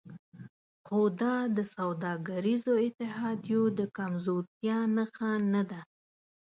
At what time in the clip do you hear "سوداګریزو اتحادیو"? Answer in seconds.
1.75-3.61